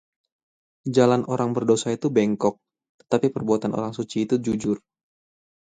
[0.95, 2.55] Jalan orang berdosa itu bengkok,
[3.05, 4.77] tetapi perbuatan orang suci itu jujur.